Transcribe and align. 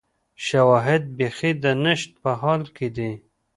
شواهد 0.45 1.03
بیخي 1.17 1.51
د 1.63 1.65
نشت 1.83 2.09
په 2.23 2.31
حال 2.41 2.61
کې 2.75 2.87
دي 2.95 3.11